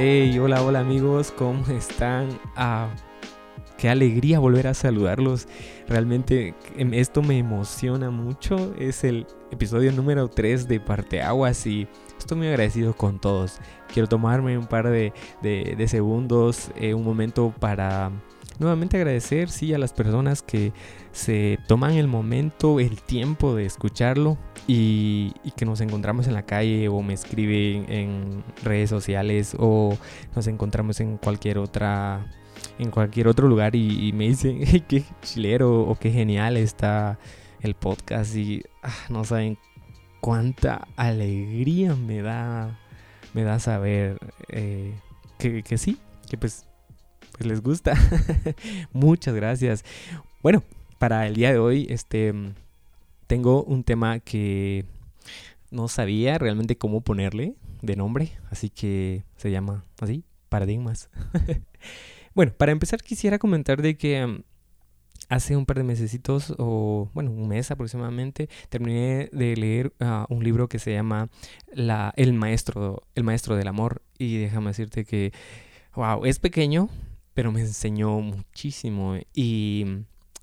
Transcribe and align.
Hey, 0.00 0.38
hola, 0.38 0.62
hola 0.62 0.78
amigos, 0.78 1.32
¿cómo 1.32 1.66
están? 1.66 2.28
Ah, 2.54 2.88
qué 3.78 3.88
alegría 3.88 4.38
volver 4.38 4.68
a 4.68 4.74
saludarlos. 4.74 5.48
Realmente 5.88 6.54
em, 6.76 6.94
esto 6.94 7.20
me 7.20 7.36
emociona 7.36 8.08
mucho. 8.08 8.74
Es 8.78 9.02
el 9.02 9.26
episodio 9.50 9.90
número 9.90 10.28
3 10.28 10.68
de 10.68 10.78
Parteaguas 10.78 11.66
y 11.66 11.88
estoy 12.16 12.38
muy 12.38 12.46
agradecido 12.46 12.94
con 12.94 13.18
todos. 13.18 13.58
Quiero 13.92 14.08
tomarme 14.08 14.56
un 14.56 14.68
par 14.68 14.88
de, 14.88 15.12
segundos, 15.88 16.70
eh, 16.76 16.94
un 16.94 17.02
momento 17.02 17.52
para 17.58 18.12
nuevamente 18.58 18.96
agradecer, 18.96 19.50
sí, 19.50 19.72
a 19.72 19.78
las 19.78 19.92
personas 19.92 20.42
que 20.42 20.72
se 21.12 21.58
toman 21.66 21.92
el 21.92 22.08
momento, 22.08 22.80
el 22.80 23.00
tiempo 23.00 23.54
de 23.54 23.66
escucharlo 23.66 24.38
y, 24.66 25.32
que 25.56 25.64
nos 25.64 25.80
encontramos 25.80 26.26
en 26.28 26.34
la 26.34 26.42
calle 26.42 26.88
o 26.88 27.02
me 27.02 27.14
escriben 27.14 27.90
en 27.90 28.44
redes 28.62 28.90
sociales 28.90 29.56
o 29.58 29.96
nos 30.36 30.46
encontramos 30.46 31.00
en 31.00 31.16
cualquier 31.16 31.58
otra 31.58 32.26
en 32.78 32.90
cualquier 32.90 33.28
otro 33.28 33.48
lugar 33.48 33.74
y, 33.74 34.12
me 34.12 34.28
dicen 34.28 34.60
qué 34.88 35.04
chilero 35.22 35.82
o 35.82 35.96
qué 35.96 36.10
genial 36.10 36.56
está 36.56 37.18
el 37.60 37.74
podcast 37.74 38.36
y 38.36 38.62
ah, 38.82 38.94
no 39.08 39.24
saben 39.24 39.58
cuánta 40.20 40.86
alegría 40.96 41.94
me 41.96 42.22
da 42.22 42.78
me 43.34 43.42
da 43.42 43.58
saber 43.58 44.18
eh, 44.48 44.94
que 45.38 45.78
sí 45.78 45.98
que 46.28 46.36
pues 46.36 46.68
les 47.44 47.62
gusta. 47.62 47.94
Muchas 48.92 49.34
gracias. 49.34 49.84
Bueno, 50.42 50.62
para 50.98 51.26
el 51.26 51.34
día 51.34 51.52
de 51.52 51.58
hoy, 51.58 51.86
este, 51.90 52.34
tengo 53.26 53.62
un 53.64 53.84
tema 53.84 54.20
que 54.20 54.84
no 55.70 55.88
sabía 55.88 56.38
realmente 56.38 56.76
cómo 56.76 57.00
ponerle 57.00 57.54
de 57.82 57.96
nombre, 57.96 58.32
así 58.50 58.70
que 58.70 59.24
se 59.36 59.50
llama 59.50 59.84
así, 60.00 60.24
paradigmas. 60.48 61.10
bueno, 62.34 62.52
para 62.56 62.72
empezar 62.72 63.02
quisiera 63.02 63.38
comentar 63.38 63.82
de 63.82 63.96
que 63.96 64.24
um, 64.24 64.42
hace 65.28 65.56
un 65.56 65.66
par 65.66 65.76
de 65.76 65.84
mesecitos, 65.84 66.54
o 66.58 67.10
bueno, 67.12 67.30
un 67.30 67.48
mes 67.48 67.70
aproximadamente, 67.70 68.48
terminé 68.68 69.28
de 69.32 69.56
leer 69.56 69.92
uh, 70.00 70.32
un 70.32 70.42
libro 70.42 70.68
que 70.68 70.78
se 70.78 70.92
llama 70.92 71.28
la, 71.72 72.12
El 72.16 72.32
Maestro, 72.32 73.02
El 73.14 73.24
Maestro 73.24 73.56
del 73.56 73.68
Amor. 73.68 74.02
Y 74.18 74.38
déjame 74.38 74.68
decirte 74.68 75.04
que, 75.04 75.32
wow, 75.94 76.24
es 76.24 76.38
pequeño, 76.38 76.88
pero 77.38 77.52
me 77.52 77.60
enseñó 77.60 78.18
muchísimo 78.18 79.16
y 79.32 79.86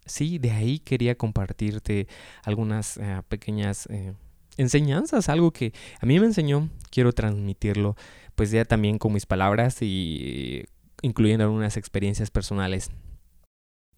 sí, 0.05 0.37
de 0.37 0.51
ahí 0.51 0.79
quería 0.79 1.17
compartirte 1.17 2.07
algunas 2.41 2.95
eh, 2.95 3.21
pequeñas 3.27 3.85
eh, 3.87 4.13
enseñanzas, 4.55 5.27
algo 5.27 5.51
que 5.51 5.73
a 5.99 6.05
mí 6.05 6.17
me 6.21 6.25
enseñó, 6.25 6.69
quiero 6.91 7.11
transmitirlo, 7.11 7.97
pues 8.35 8.49
ya 8.49 8.63
también 8.63 8.97
con 8.97 9.11
mis 9.11 9.25
palabras 9.25 9.81
y 9.81 10.67
incluyendo 11.01 11.43
algunas 11.43 11.75
experiencias 11.75 12.31
personales. 12.31 12.89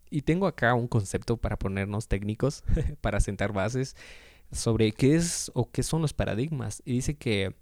Y 0.09 0.23
tengo 0.23 0.47
acá 0.47 0.73
un 0.73 0.87
concepto 0.87 1.37
para 1.37 1.59
ponernos 1.59 2.07
técnicos, 2.07 2.63
para 3.01 3.19
sentar 3.19 3.53
bases 3.53 3.95
sobre 4.51 4.91
qué 4.91 5.17
es 5.17 5.51
o 5.53 5.69
qué 5.69 5.83
son 5.83 6.01
los 6.01 6.13
paradigmas. 6.13 6.81
Y 6.83 6.93
dice 6.93 7.13
que 7.13 7.53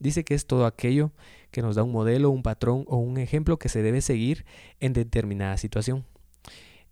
Dice 0.00 0.24
que 0.24 0.34
es 0.34 0.46
todo 0.46 0.66
aquello 0.66 1.10
que 1.50 1.62
nos 1.62 1.76
da 1.76 1.82
un 1.82 1.92
modelo, 1.92 2.30
un 2.30 2.42
patrón 2.42 2.84
o 2.88 2.96
un 2.96 3.18
ejemplo 3.18 3.58
que 3.58 3.68
se 3.68 3.82
debe 3.82 4.00
seguir 4.00 4.44
en 4.80 4.92
determinada 4.92 5.56
situación. 5.56 6.04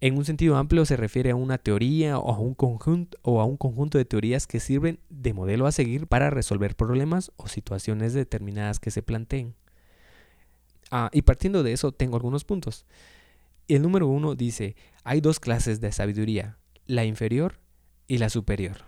En 0.00 0.18
un 0.18 0.24
sentido 0.24 0.56
amplio 0.56 0.84
se 0.84 0.96
refiere 0.96 1.30
a 1.30 1.36
una 1.36 1.56
teoría 1.56 2.18
o 2.18 2.32
a 2.32 2.38
un 2.38 2.54
conjunto, 2.54 3.18
o 3.22 3.40
a 3.40 3.44
un 3.44 3.56
conjunto 3.56 3.96
de 3.96 4.04
teorías 4.04 4.46
que 4.46 4.60
sirven 4.60 5.00
de 5.08 5.32
modelo 5.32 5.66
a 5.66 5.72
seguir 5.72 6.06
para 6.06 6.28
resolver 6.28 6.76
problemas 6.76 7.32
o 7.36 7.48
situaciones 7.48 8.12
determinadas 8.12 8.78
que 8.78 8.90
se 8.90 9.02
planteen. 9.02 9.54
Ah, 10.90 11.10
y 11.12 11.22
partiendo 11.22 11.62
de 11.62 11.72
eso 11.72 11.92
tengo 11.92 12.16
algunos 12.16 12.44
puntos. 12.44 12.84
El 13.68 13.82
número 13.82 14.06
uno 14.06 14.34
dice, 14.34 14.76
hay 15.02 15.20
dos 15.20 15.40
clases 15.40 15.80
de 15.80 15.90
sabiduría, 15.92 16.58
la 16.86 17.04
inferior 17.04 17.58
y 18.06 18.18
la 18.18 18.28
superior. 18.28 18.84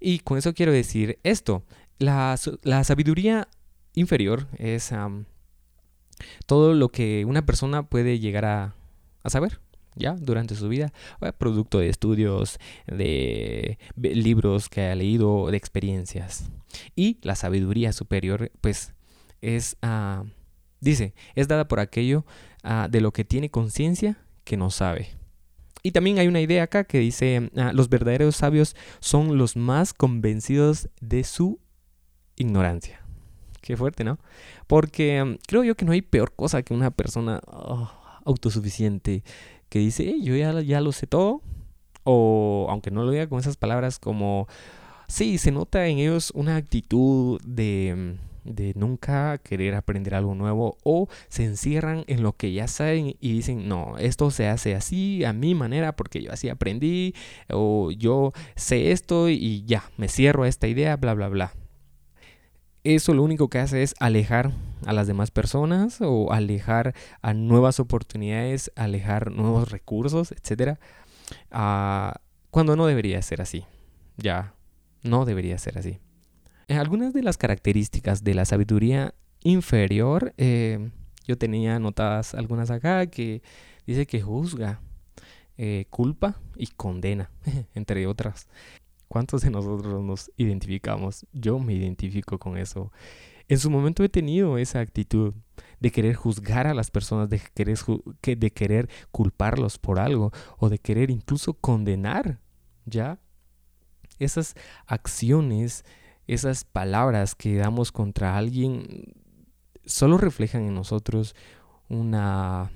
Y 0.00 0.20
con 0.20 0.38
eso 0.38 0.54
quiero 0.54 0.72
decir 0.72 1.18
esto, 1.22 1.64
la, 1.98 2.36
sabiduría 2.36 3.48
inferior 3.94 4.46
es 4.58 4.92
todo 6.46 6.74
lo 6.74 6.88
que 6.90 7.24
una 7.24 7.44
persona 7.46 7.84
puede 7.88 8.18
llegar 8.18 8.44
a, 8.44 8.74
saber, 9.26 9.60
¿ya? 9.94 10.14
Durante 10.14 10.54
su 10.54 10.68
vida, 10.68 10.92
producto 11.38 11.78
de 11.78 11.88
estudios, 11.88 12.58
de 12.86 13.78
libros 13.96 14.68
que 14.68 14.82
ha 14.82 14.94
leído, 14.94 15.50
de 15.50 15.56
experiencias. 15.56 16.50
Y 16.94 17.18
la 17.22 17.34
sabiduría 17.34 17.92
superior, 17.92 18.50
pues, 18.60 18.92
es, 19.40 19.76
ah, 19.82 20.24
dice, 20.80 21.14
es 21.34 21.48
dada 21.48 21.68
por 21.68 21.80
aquello 21.80 22.24
ah, 22.62 22.88
de 22.90 23.00
lo 23.00 23.12
que 23.12 23.24
tiene 23.24 23.50
conciencia 23.50 24.18
que 24.44 24.56
no 24.56 24.70
sabe. 24.70 25.08
Y 25.82 25.92
también 25.92 26.18
hay 26.18 26.28
una 26.28 26.40
idea 26.40 26.62
acá 26.62 26.84
que 26.84 26.98
dice, 26.98 27.50
ah, 27.56 27.72
los 27.74 27.88
verdaderos 27.90 28.36
sabios 28.36 28.74
son 29.00 29.36
los 29.36 29.56
más 29.56 29.92
convencidos 29.92 30.88
de 31.00 31.24
su 31.24 31.60
ignorancia. 32.36 33.03
Qué 33.64 33.78
fuerte, 33.78 34.04
¿no? 34.04 34.18
Porque 34.66 35.24
mm, 35.24 35.38
creo 35.46 35.64
yo 35.64 35.74
que 35.74 35.86
no 35.86 35.92
hay 35.92 36.02
peor 36.02 36.34
cosa 36.34 36.62
que 36.62 36.74
una 36.74 36.90
persona 36.90 37.40
oh, 37.46 37.90
autosuficiente 38.26 39.24
que 39.70 39.78
dice, 39.78 40.20
yo 40.20 40.36
ya, 40.36 40.60
ya 40.60 40.82
lo 40.82 40.92
sé 40.92 41.06
todo. 41.06 41.40
O 42.02 42.66
aunque 42.68 42.90
no 42.90 43.04
lo 43.04 43.10
diga 43.10 43.26
con 43.26 43.38
esas 43.40 43.56
palabras 43.56 43.98
como, 43.98 44.48
sí, 45.08 45.38
se 45.38 45.50
nota 45.50 45.86
en 45.86 45.96
ellos 45.96 46.30
una 46.34 46.56
actitud 46.56 47.40
de, 47.42 48.18
mm, 48.44 48.54
de 48.54 48.74
nunca 48.76 49.38
querer 49.38 49.74
aprender 49.76 50.14
algo 50.14 50.34
nuevo 50.34 50.76
o 50.84 51.08
se 51.28 51.44
encierran 51.44 52.04
en 52.06 52.22
lo 52.22 52.34
que 52.34 52.52
ya 52.52 52.68
saben 52.68 53.16
y 53.18 53.32
dicen, 53.32 53.66
no, 53.66 53.96
esto 53.96 54.30
se 54.30 54.46
hace 54.46 54.74
así, 54.74 55.24
a 55.24 55.32
mi 55.32 55.54
manera, 55.54 55.96
porque 55.96 56.22
yo 56.22 56.32
así 56.32 56.50
aprendí, 56.50 57.14
o 57.48 57.90
yo 57.92 58.34
sé 58.56 58.92
esto 58.92 59.30
y 59.30 59.64
ya, 59.64 59.84
me 59.96 60.08
cierro 60.08 60.42
a 60.42 60.48
esta 60.48 60.68
idea, 60.68 60.96
bla, 60.98 61.14
bla, 61.14 61.30
bla 61.30 61.54
eso 62.84 63.14
lo 63.14 63.22
único 63.22 63.48
que 63.48 63.58
hace 63.58 63.82
es 63.82 63.94
alejar 63.98 64.52
a 64.86 64.92
las 64.92 65.06
demás 65.06 65.30
personas 65.30 65.98
o 66.00 66.32
alejar 66.32 66.94
a 67.22 67.32
nuevas 67.32 67.80
oportunidades, 67.80 68.70
alejar 68.76 69.32
nuevos 69.32 69.70
recursos, 69.70 70.32
etc. 70.32 70.78
Ah, 71.50 72.20
cuando 72.50 72.76
no 72.76 72.86
debería 72.86 73.20
ser 73.22 73.40
así. 73.40 73.64
Ya, 74.16 74.54
no 75.02 75.24
debería 75.24 75.58
ser 75.58 75.78
así. 75.78 75.98
Eh, 76.68 76.76
algunas 76.76 77.12
de 77.12 77.22
las 77.22 77.36
características 77.36 78.22
de 78.22 78.34
la 78.34 78.44
sabiduría 78.44 79.14
inferior, 79.42 80.34
eh, 80.36 80.90
yo 81.26 81.36
tenía 81.36 81.76
anotadas 81.76 82.34
algunas 82.34 82.70
acá 82.70 83.06
que 83.06 83.42
dice 83.86 84.06
que 84.06 84.22
juzga, 84.22 84.80
eh, 85.56 85.86
culpa 85.90 86.40
y 86.56 86.66
condena, 86.68 87.30
entre 87.74 88.06
otras. 88.06 88.48
¿Cuántos 89.14 89.42
de 89.42 89.50
nosotros 89.50 90.02
nos 90.02 90.32
identificamos? 90.36 91.24
Yo 91.32 91.60
me 91.60 91.72
identifico 91.72 92.36
con 92.36 92.58
eso. 92.58 92.90
En 93.46 93.60
su 93.60 93.70
momento 93.70 94.02
he 94.02 94.08
tenido 94.08 94.58
esa 94.58 94.80
actitud 94.80 95.34
de 95.78 95.92
querer 95.92 96.16
juzgar 96.16 96.66
a 96.66 96.74
las 96.74 96.90
personas, 96.90 97.30
de 97.30 97.40
querer, 97.54 97.78
de 98.24 98.50
querer 98.50 98.88
culparlos 99.12 99.78
por 99.78 100.00
algo 100.00 100.32
o 100.58 100.68
de 100.68 100.80
querer 100.80 101.12
incluso 101.12 101.54
condenar, 101.54 102.40
¿ya? 102.86 103.20
Esas 104.18 104.56
acciones, 104.84 105.84
esas 106.26 106.64
palabras 106.64 107.36
que 107.36 107.54
damos 107.54 107.92
contra 107.92 108.36
alguien 108.36 109.14
solo 109.84 110.18
reflejan 110.18 110.64
en 110.64 110.74
nosotros 110.74 111.36
una 111.88 112.72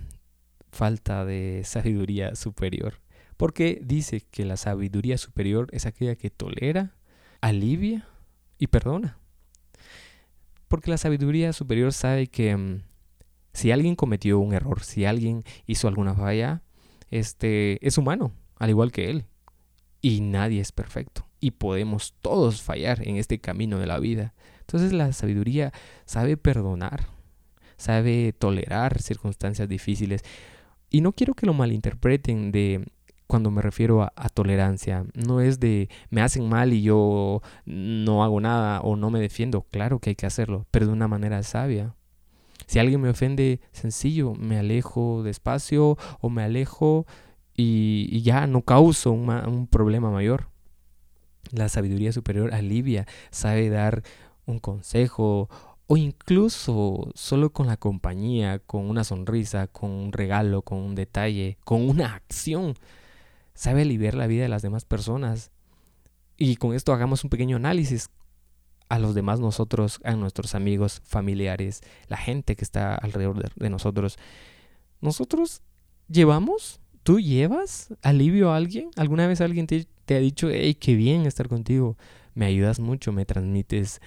falta 0.70 1.24
de 1.24 1.62
sabiduría 1.64 2.36
superior. 2.36 3.00
Porque 3.38 3.80
dice 3.84 4.20
que 4.32 4.44
la 4.44 4.56
sabiduría 4.56 5.16
superior 5.16 5.68
es 5.70 5.86
aquella 5.86 6.16
que 6.16 6.28
tolera, 6.28 6.96
alivia 7.40 8.08
y 8.58 8.66
perdona. 8.66 9.16
Porque 10.66 10.90
la 10.90 10.98
sabiduría 10.98 11.52
superior 11.52 11.92
sabe 11.92 12.26
que 12.26 12.56
mm, 12.56 12.82
si 13.52 13.70
alguien 13.70 13.94
cometió 13.94 14.40
un 14.40 14.54
error, 14.54 14.82
si 14.82 15.04
alguien 15.04 15.44
hizo 15.66 15.86
alguna 15.86 16.14
falla, 16.14 16.62
este 17.10 17.78
es 17.86 17.96
humano, 17.96 18.32
al 18.56 18.70
igual 18.70 18.90
que 18.90 19.08
él. 19.08 19.24
Y 20.02 20.20
nadie 20.20 20.60
es 20.60 20.72
perfecto. 20.72 21.24
Y 21.38 21.52
podemos 21.52 22.14
todos 22.20 22.60
fallar 22.60 23.06
en 23.06 23.18
este 23.18 23.38
camino 23.38 23.78
de 23.78 23.86
la 23.86 24.00
vida. 24.00 24.34
Entonces 24.62 24.92
la 24.92 25.12
sabiduría 25.12 25.72
sabe 26.06 26.36
perdonar, 26.36 27.06
sabe 27.76 28.32
tolerar 28.32 29.00
circunstancias 29.00 29.68
difíciles. 29.68 30.24
Y 30.90 31.02
no 31.02 31.12
quiero 31.12 31.34
que 31.34 31.46
lo 31.46 31.54
malinterpreten 31.54 32.50
de 32.50 32.84
cuando 33.28 33.52
me 33.52 33.62
refiero 33.62 34.02
a, 34.02 34.28
tolerancia. 34.30 35.04
No 35.14 35.40
es 35.40 35.60
de 35.60 35.88
me 36.10 36.22
hacen 36.22 36.48
mal 36.48 36.72
y 36.72 36.82
yo 36.82 37.42
no 37.66 38.24
hago 38.24 38.40
nada 38.40 38.80
o 38.80 38.96
no 38.96 39.10
me 39.10 39.20
defiendo. 39.20 39.62
Claro 39.70 40.00
que 40.00 40.10
hay 40.10 40.16
que 40.16 40.26
hacerlo, 40.26 40.66
pero 40.72 40.86
de 40.86 40.92
una 40.92 41.06
manera 41.06 41.42
sabia. 41.44 41.94
Si 42.66 42.78
alguien 42.78 43.00
me 43.00 43.10
ofende, 43.10 43.60
sencillo, 43.70 44.34
me 44.34 44.58
alejo 44.58 45.22
despacio 45.22 45.96
o 46.20 46.30
me 46.30 46.42
alejo 46.42 47.06
y, 47.54 48.22
ya 48.22 48.46
no 48.46 48.62
causo 48.62 49.12
un, 49.12 49.68
problema 49.68 50.10
mayor. 50.10 50.48
La 51.50 51.68
sabiduría 51.68 52.12
superior 52.12 52.52
alivia, 52.52 53.06
sabe 53.30 53.68
dar 53.68 54.02
un 54.46 54.58
consejo 54.58 55.48
o 55.86 55.96
incluso 55.96 57.10
solo 57.14 57.50
con 57.52 57.66
la 57.66 57.76
compañía, 57.76 58.58
con 58.58 58.88
una 58.88 59.04
sonrisa, 59.04 59.66
con 59.66 59.90
un 59.90 60.12
regalo, 60.12 60.62
con 60.62 60.78
un 60.78 60.94
detalle, 60.94 61.58
con 61.64 61.88
una 61.88 62.14
acción, 62.14 62.74
sabe 63.58 63.82
aliviar 63.82 64.14
la 64.14 64.28
vida 64.28 64.44
de 64.44 64.48
las 64.48 64.62
demás 64.62 64.84
personas. 64.84 65.50
Y 66.36 66.56
con 66.56 66.76
esto 66.76 66.92
hagamos 66.92 67.24
un 67.24 67.30
pequeño 67.30 67.56
análisis 67.56 68.08
a 68.88 69.00
los 69.00 69.16
demás 69.16 69.40
nosotros, 69.40 69.98
a 70.04 70.12
nuestros 70.14 70.54
amigos, 70.54 71.02
familiares, 71.04 71.80
la 72.06 72.16
gente 72.16 72.54
que 72.54 72.62
está 72.62 72.94
alrededor 72.94 73.52
de, 73.56 73.68
nosotros. 73.68 74.16
Nosotros 75.00 75.60
llevamos, 76.08 76.78
tú 77.02 77.18
llevas 77.18 77.92
alivio 78.00 78.52
a 78.52 78.56
alguien. 78.56 78.90
¿Alguna 78.94 79.26
vez 79.26 79.40
alguien 79.40 79.66
te, 79.66 79.86
ha 80.08 80.20
dicho, 80.20 80.48
hey, 80.50 80.76
qué 80.76 80.94
bien 80.94 81.26
estar 81.26 81.48
contigo? 81.48 81.96
Me 82.34 82.46
ayudas 82.46 82.78
mucho, 82.78 83.10
me 83.10 83.26
transmites 83.26 84.00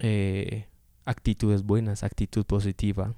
eh, 0.00 0.68
actitudes 1.04 1.64
buenas, 1.64 2.02
actitud 2.02 2.46
positiva. 2.46 3.12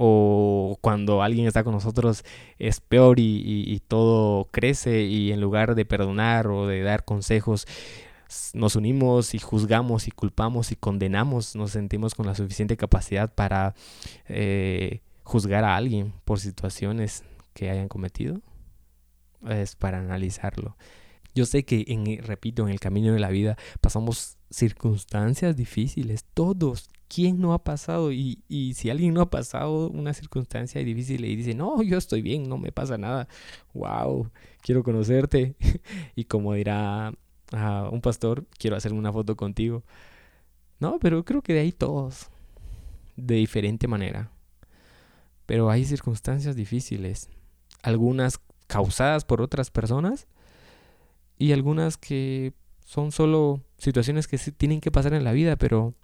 O 0.00 0.78
cuando 0.80 1.22
alguien 1.22 1.48
está 1.48 1.64
con 1.64 1.74
nosotros 1.74 2.24
es 2.60 2.80
peor 2.80 3.18
y, 3.18 3.82
todo 3.88 4.46
crece 4.52 5.02
y 5.02 5.32
en 5.32 5.40
lugar 5.40 5.74
de 5.74 5.84
perdonar 5.84 6.46
o 6.46 6.68
de 6.68 6.82
dar 6.82 7.04
consejos, 7.04 7.66
nos 8.54 8.76
unimos 8.76 9.34
y 9.34 9.38
juzgamos 9.38 10.06
y 10.06 10.12
culpamos 10.12 10.70
y 10.70 10.76
condenamos, 10.76 11.56
nos 11.56 11.72
sentimos 11.72 12.14
con 12.14 12.26
la 12.26 12.36
suficiente 12.36 12.76
capacidad 12.76 13.34
para 13.34 13.74
eh, 14.28 15.00
juzgar 15.24 15.64
a 15.64 15.76
alguien 15.76 16.12
por 16.24 16.38
situaciones 16.38 17.24
que 17.52 17.70
hayan 17.70 17.88
cometido. 17.88 18.40
Es 19.48 19.76
para 19.76 19.98
analizarlo. 19.98 20.76
Yo 21.34 21.46
sé 21.46 21.64
que, 21.64 21.84
en, 21.88 22.22
repito, 22.22 22.62
en 22.62 22.68
el 22.68 22.80
camino 22.80 23.12
de 23.12 23.20
la 23.20 23.30
vida 23.30 23.56
pasamos 23.80 24.36
circunstancias 24.50 25.56
difíciles, 25.56 26.24
todos. 26.34 26.90
¿Quién 27.08 27.40
no 27.40 27.52
ha 27.54 27.64
pasado? 27.64 28.12
Y, 28.12 28.42
y, 28.48 28.74
si 28.74 28.90
alguien 28.90 29.14
no 29.14 29.22
ha 29.22 29.30
pasado 29.30 29.88
una 29.88 30.12
circunstancia 30.12 30.82
difícil 30.84 31.24
y 31.24 31.36
dice, 31.36 31.54
no, 31.54 31.82
yo 31.82 31.96
estoy 31.98 32.22
bien, 32.22 32.48
no 32.48 32.58
me 32.58 32.70
pasa 32.72 32.98
nada, 32.98 33.28
wow, 33.74 34.30
quiero 34.60 34.82
conocerte. 34.82 35.56
y 36.16 36.24
como 36.24 36.54
dirá 36.54 37.12
a 37.52 37.88
un 37.90 38.00
pastor, 38.00 38.46
quiero 38.58 38.76
hacerme 38.76 38.98
una 38.98 39.12
foto 39.12 39.36
contigo. 39.36 39.84
No, 40.80 40.98
pero 41.00 41.24
creo 41.24 41.42
que 41.42 41.54
de 41.54 41.60
ahí 41.60 41.72
todos, 41.72 42.28
de 43.16 43.36
diferente 43.36 43.88
manera. 43.88 44.30
Pero 45.46 45.70
hay 45.70 45.84
circunstancias 45.84 46.56
difíciles, 46.56 47.30
algunas 47.82 48.38
causadas 48.66 49.24
por 49.24 49.40
otras 49.40 49.70
personas 49.70 50.26
y 51.38 51.52
algunas 51.52 51.96
que 51.96 52.52
son 52.84 53.12
solo 53.12 53.62
situaciones 53.78 54.28
que 54.28 54.38
tienen 54.38 54.80
que 54.80 54.90
pasar 54.90 55.14
en 55.14 55.24
la 55.24 55.32
vida, 55.32 55.56
pero 55.56 55.94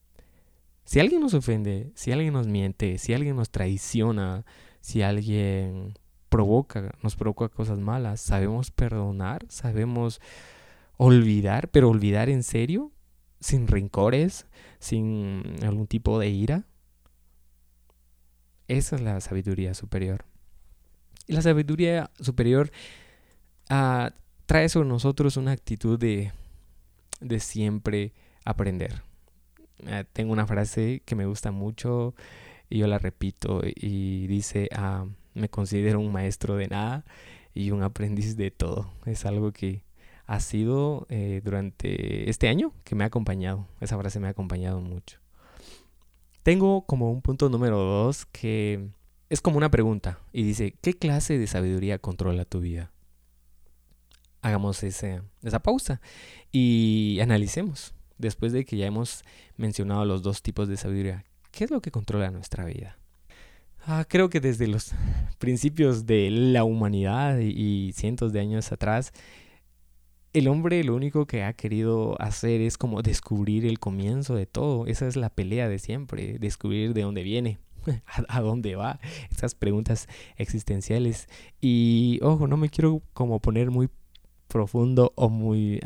si 0.85 1.01
alguien 1.01 1.21
nos 1.21 1.35
ofende, 1.35 1.93
si 1.95 2.13
alguien 2.13 2.33
nos 2.33 2.47
miente, 2.47 2.99
si 2.99 3.15
alguien 3.15 3.37
nos 3.37 3.51
traiciona, 3.51 4.45
si 4.81 5.03
alguien 5.03 5.99
provoca, 6.29 6.95
nos 7.03 7.17
provoca 7.17 7.49
cosas 7.49 7.79
malas, 7.79 8.21
sabemos 8.21 8.71
perdonar, 8.71 9.45
sabemos 9.49 10.21
olvidar, 10.97 11.69
pero 11.69 11.89
olvidar 11.89 12.29
en 12.29 12.43
serio, 12.43 12.93
sin 13.41 13.67
rencores, 13.67 14.47
sin 14.79 15.43
algún 15.63 15.87
tipo 15.87 16.19
de 16.19 16.29
ira. 16.29 16.67
Esa 18.69 18.97
es 18.97 19.03
la 19.03 19.21
sabiduría 19.21 19.75
superior. 19.75 20.25
Y 21.27 21.33
la 21.33 21.43
sabiduría 21.43 22.11
superior 22.21 22.71
uh, 23.71 24.11
trae 24.47 24.69
sobre 24.69 24.89
nosotros 24.89 25.37
una 25.37 25.53
actitud 25.53 25.99
de 25.99 26.33
de 27.25 27.41
siempre 27.41 28.13
aprender. 28.45 29.03
Eh, 29.87 30.05
tengo 30.13 30.33
una 30.33 30.47
frase 30.47 31.03
que 31.05 31.15
me 31.15 31.27
gusta 31.27 31.51
mucho 31.51 32.15
y 32.71 32.79
yo 32.79 32.87
la 32.87 32.99
repito 32.99 33.63
y 33.65 34.27
dice, 34.27 34.69
ah, 34.73 35.07
me 35.35 35.49
considero 35.49 36.01
un 36.01 36.13
maestro 36.13 36.57
de 36.57 36.69
nada 36.69 37.05
y 37.55 37.71
un 37.71 37.83
aprendiz 37.83 38.37
de 38.37 38.51
todo. 38.51 38.91
Es 39.07 39.25
algo 39.27 39.53
que 39.53 39.83
ha 40.27 40.41
sido 40.41 41.07
eh, 41.11 41.41
durante 41.45 42.31
este 42.31 42.49
año 42.49 42.73
que 42.85 42.95
me 42.95 43.05
ha 43.05 43.09
acompañado. 43.09 43.67
Esa 43.81 43.99
frase 43.99 44.21
me 44.21 44.29
ha 44.29 44.31
acompañado 44.31 44.81
mucho. 44.81 45.19
Tengo 46.43 46.87
como 46.87 47.11
un 47.11 47.23
punto 47.23 47.49
número 47.49 47.79
dos 47.79 48.27
que 48.27 48.89
es 49.31 49.41
como 49.41 49.57
una 49.57 49.71
pregunta 49.71 50.21
y 50.33 50.43
dice, 50.45 50.75
¿qué 50.83 50.95
clase 50.95 51.39
de 51.39 51.47
sabiduría 51.47 51.99
controla 51.99 52.45
tu 52.45 52.61
vida? 52.61 52.91
hagamos 54.45 54.83
ese, 54.83 55.23
esa 55.43 55.61
pausa 55.61 56.03
y 56.53 57.19
analicemos, 57.23 57.95
después 58.25 58.53
de 58.53 58.65
que 58.65 58.77
ya 58.77 58.87
hemos 58.87 59.23
mencionado 59.57 60.05
los 60.05 60.23
dos 60.23 60.43
tipos 60.43 60.67
de 60.67 60.77
sabiduría, 60.77 61.25
¿qué 61.53 61.65
es 61.65 61.71
lo 61.71 61.81
que 61.81 61.93
controla 61.93 62.31
nuestra 62.31 62.65
vida? 62.65 62.99
Ah, 63.87 64.07
creo 64.09 64.31
que 64.31 64.41
desde 64.41 64.67
los 64.67 64.93
principios 65.39 66.07
de 66.07 66.31
la 66.31 66.65
humanidad 66.65 67.39
y, 67.39 67.93
cientos 67.93 68.33
de 68.33 68.41
años 68.41 68.73
atrás, 68.73 69.13
el 70.33 70.49
hombre 70.49 70.83
lo 70.83 70.97
único 70.97 71.27
que 71.27 71.45
ha 71.45 71.53
querido 71.53 72.21
hacer 72.21 72.61
es 72.61 72.77
como 72.79 73.03
descubrir 73.03 73.67
el 73.67 73.79
comienzo 73.79 74.35
de 74.35 74.47
todo. 74.47 74.87
Esa 74.87 75.07
es 75.07 75.17
la 75.17 75.31
pelea 75.31 75.69
de 75.69 75.79
siempre, 75.79 76.39
descubrir 76.39 76.95
de 76.95 77.03
dónde 77.03 77.23
viene, 77.23 77.59
a, 78.29 78.41
dónde 78.41 78.75
va, 78.75 78.99
esas 79.31 79.55
preguntas 79.55 80.09
existenciales. 80.37 81.29
Y 81.61 82.19
ojo, 82.23 82.49
no 82.49 82.57
me 82.57 82.71
quiero 82.71 83.03
como 83.13 83.39
poner 83.39 83.71
muy 83.71 83.91
profundo 84.49 85.13
o 85.15 85.29
muy 85.29 85.81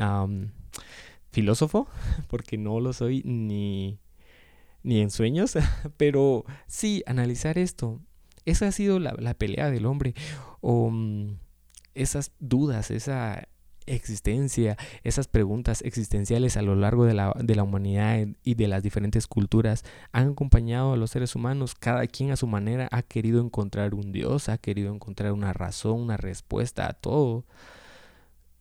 filósofo, 1.31 1.89
porque 2.29 2.59
no 2.59 2.81
lo 2.81 2.93
soy 2.93 3.23
ni, 3.25 3.99
ni 4.83 5.01
en 5.01 5.11
sueños, 5.11 5.57
pero 5.97 6.45
sí, 6.67 7.03
analizar 7.07 7.59
esto. 7.59 8.01
Esa 8.45 8.69
ha 8.69 8.73
sido 8.73 8.99
la, 8.99 9.35
pelea 9.35 9.71
del 9.71 9.87
hombre, 9.87 10.15
o 10.61 10.91
mm, 10.91 11.37
esas 11.95 12.33
dudas, 12.39 12.91
esa 12.91 13.47
existencia, 13.89 14.77
esas 15.03 15.29
preguntas 15.29 15.83
existenciales 15.83 16.57
a 16.57 16.63
lo 16.63 16.75
largo 16.75 17.05
de 17.05 17.15
la, 17.15 17.35
de 17.39 17.55
la, 17.55 17.63
humanidad 17.63 18.27
y 18.43 18.55
de 18.55 18.69
las 18.69 18.83
diferentes 18.83 19.27
culturas 19.27 19.85
han 20.13 20.33
acompañado 20.33 20.93
a 20.93 20.97
los 20.97 21.11
seres 21.11 21.35
humanos. 21.35 21.75
Cada 21.75 22.07
quien 22.07 22.31
a 22.31 22.37
su 22.37 22.47
manera 22.47 22.89
ha 22.91 23.03
querido 23.03 23.41
encontrar 23.41 23.95
un 23.95 24.13
Dios, 24.13 24.49
ha 24.49 24.59
querido 24.59 24.95
encontrar 24.95 25.33
una 25.33 25.53
razón, 25.53 26.01
una 26.01 26.17
respuesta 26.17 26.89
a 26.89 26.93
todo. 26.95 27.45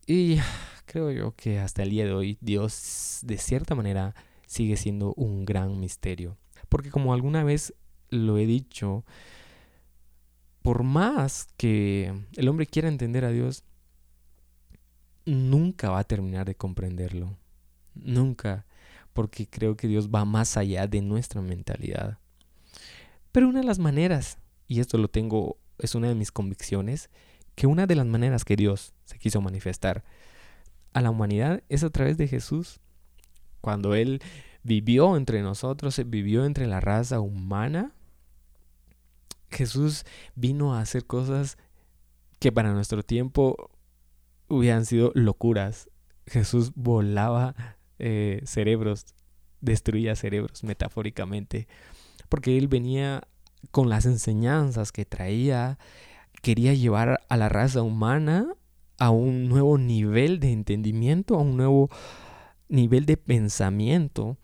Y 0.06 0.40
creo 0.88 1.12
yo 1.12 1.36
que 1.36 1.60
hasta 1.60 1.84
el 1.84 1.92
día 1.92 2.06
de 2.06 2.14
hoy 2.14 2.38
Dios 2.42 3.20
de 3.24 3.38
cierta 3.38 3.76
manera 3.76 4.16
sigue 4.48 4.78
siendo 4.78 5.14
un 5.14 5.46
gran 5.46 5.80
misterio. 5.80 6.38
Porque 6.70 6.90
como 6.90 7.14
alguna 7.14 7.44
vez 7.44 7.74
lo 8.10 8.38
he 8.38 8.48
dicho, 8.48 9.06
por 10.64 10.84
más 10.84 11.50
que 11.58 12.14
el 12.36 12.48
hombre 12.48 12.66
quiera 12.66 12.88
entender 12.88 13.26
a 13.26 13.32
Dios, 13.32 13.64
nunca 15.26 15.92
va 15.92 16.00
a 16.00 16.04
terminar 16.06 16.48
de 16.48 16.56
comprenderlo. 16.56 17.38
Nunca. 17.94 18.66
Porque 19.14 19.48
creo 19.48 19.76
que 19.76 19.88
Dios 19.88 20.10
va 20.10 20.26
más 20.26 20.58
allá 20.58 20.88
de 20.88 21.02
nuestra 21.02 21.42
mentalidad. 21.42 22.18
Pero 23.32 23.50
una 23.50 23.60
de 23.60 23.66
las 23.66 23.80
maneras, 23.80 24.38
y 24.68 24.80
esto 24.80 24.98
lo 24.98 25.10
tengo, 25.10 25.58
es 25.80 25.96
una 25.96 26.08
de 26.08 26.16
mis 26.16 26.32
convicciones, 26.32 27.10
que 27.56 27.68
una 27.68 27.88
de 27.88 27.96
las 27.96 28.06
maneras 28.06 28.46
que 28.46 28.56
Dios 28.56 28.94
se 29.04 29.20
quiso 29.20 29.42
manifestar 29.42 30.04
a 30.94 31.02
la 31.02 31.10
humanidad 31.10 31.64
es 31.70 31.84
a 31.84 31.90
través 31.90 32.18
de 32.18 32.28
Jesús. 32.28 32.80
Cuando 33.62 33.96
Él 33.96 34.22
vivió 34.64 35.16
entre 35.16 35.42
nosotros, 35.42 36.02
vivió 36.08 36.46
entre 36.46 36.68
la 36.68 36.80
raza 36.80 37.20
humana, 37.20 37.94
Jesús 39.50 40.06
vino 40.36 40.74
a 40.74 40.82
hacer 40.82 41.06
cosas 41.06 41.58
que 42.40 42.52
para 42.52 42.74
nuestro 42.74 43.04
tiempo 43.04 43.72
hubieran 44.48 44.86
sido 44.86 45.12
locuras. 45.16 45.90
Jesús 46.26 46.74
volaba 46.76 47.56
eh, 48.00 48.42
cerebros, 48.46 49.06
destruía 49.62 50.16
cerebros 50.16 50.64
metafóricamente, 50.64 51.68
porque 52.30 52.58
Él 52.58 52.68
venía 52.68 53.28
con 53.72 53.90
las 53.90 54.06
enseñanzas 54.06 54.92
que 54.92 55.06
traía, 55.06 55.80
quería 56.42 56.74
llevar 56.74 57.22
a 57.30 57.38
la 57.38 57.50
raza 57.50 57.82
humana 57.82 58.54
a 58.98 59.10
un 59.10 59.48
nuevo 59.48 59.78
nivel 59.78 60.40
de 60.40 60.52
entendimiento, 60.52 61.36
a 61.36 61.42
un 61.42 61.58
nuevo 61.58 61.90
nivel 62.68 63.06
de 63.06 63.18
pensamiento 63.18 64.38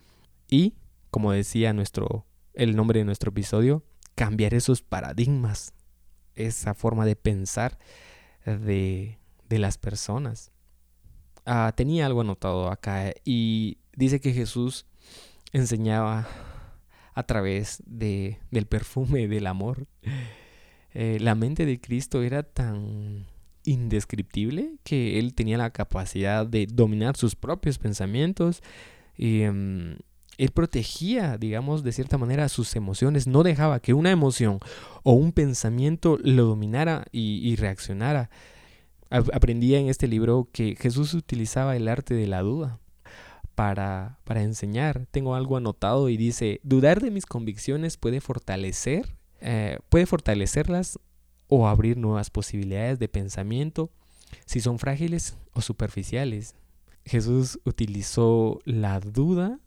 y, 0.50 0.76
como 1.12 1.32
decía 1.32 1.74
nuestro, 1.74 2.26
el 2.54 2.76
nombre 2.76 3.00
de 3.00 3.06
nuestro 3.06 3.32
episodio, 3.32 3.84
cambiar 4.16 4.54
esos 4.54 4.82
paradigmas, 4.82 5.74
esa 6.36 6.74
forma 6.74 7.06
de 7.06 7.16
pensar 7.16 7.80
de, 8.46 9.18
de 9.50 9.60
las 9.60 9.78
personas. 9.78 10.52
Ah, 11.46 11.74
tenía 11.76 12.06
algo 12.06 12.22
anotado 12.22 12.70
acá 12.70 13.14
y 13.26 13.78
dice 13.96 14.22
que 14.22 14.34
Jesús 14.34 14.86
enseñaba 15.52 16.28
a 17.14 17.24
través 17.24 17.82
de, 17.86 18.40
del 18.52 18.66
perfume 18.66 19.28
del 19.28 19.48
amor. 19.48 19.88
Eh, 20.94 21.18
la 21.20 21.36
mente 21.36 21.66
de 21.66 21.80
Cristo 21.82 22.22
era 22.22 22.44
tan, 22.44 23.26
indescriptible, 23.64 24.76
que 24.84 25.20
él 25.20 25.34
tenía 25.34 25.58
la 25.58 25.72
capacidad 25.72 26.46
de 26.46 26.68
dominar 26.68 27.16
sus 27.18 27.36
propios 27.36 27.78
pensamientos 27.78 28.62
y 29.18 29.42
em, 29.42 29.98
él 30.38 30.50
protegía, 30.52 31.38
digamos, 31.38 31.84
de 31.84 31.92
cierta 31.92 32.18
manera 32.18 32.50
sus 32.50 32.76
emociones, 32.76 33.28
no 33.28 33.44
dejaba 33.44 33.80
que 33.80 33.94
una 33.94 34.12
emoción 34.12 34.60
o 35.04 35.14
un 35.14 35.32
pensamiento 35.32 36.18
lo 36.24 36.46
dominara 36.46 37.06
y, 37.12 37.56
reaccionara. 37.56 38.30
Aprendía 39.10 39.80
en 39.80 39.90
este 39.90 40.08
libro 40.08 40.50
que 40.52 40.76
Jesús 40.76 41.14
utilizaba 41.14 41.76
el 41.76 41.88
arte 41.88 42.16
de 42.16 42.26
la 42.26 42.42
duda 42.42 42.80
para, 43.54 44.18
para 44.24 44.42
enseñar. 44.42 45.06
Tengo 45.12 45.36
algo 45.36 45.56
anotado 45.56 46.10
y 46.10 46.18
dice, 46.18 46.60
dudar 46.64 47.00
de 47.00 47.12
mis 47.12 47.28
convicciones 47.28 47.98
puede 47.98 48.22
fortalecer, 48.22 49.16
eh, 49.40 49.78
puede 49.90 50.08
fortalecerlas 50.08 51.00
o 51.48 51.68
abrir 51.68 51.98
nuevas 51.98 52.30
posibilidades 52.30 53.00
de 53.00 53.08
pensamiento 53.08 53.92
si 54.46 54.60
son 54.60 54.80
frágiles 54.80 55.38
o 55.54 55.62
superficiales. 55.62 56.56
Jesús 57.06 57.60
utilizó 57.66 58.60
la 58.66 59.00
duda 59.00 59.60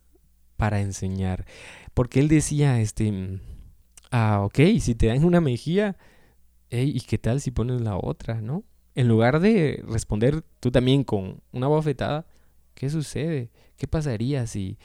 para 0.56 0.80
enseñar, 0.80 1.44
porque 1.94 2.20
él 2.20 2.28
decía, 2.28 2.80
este, 2.80 3.40
ah, 4.10 4.40
ok, 4.42 4.58
si 4.80 4.94
te 4.94 5.08
dan 5.08 5.24
una 5.24 5.40
mejilla, 5.40 5.96
¿y 6.70 7.00
qué 7.00 7.18
tal 7.18 7.40
si 7.40 7.50
pones 7.50 7.80
la 7.82 7.96
otra, 7.96 8.40
no? 8.40 8.64
En 8.94 9.08
lugar 9.08 9.40
de 9.40 9.84
responder 9.86 10.42
tú 10.60 10.70
también 10.70 11.04
con 11.04 11.42
una 11.52 11.66
bofetada, 11.66 12.26
¿qué 12.74 12.88
sucede? 12.88 13.50
¿Qué 13.76 13.86
pasaría 13.86 14.46
si, 14.46 14.78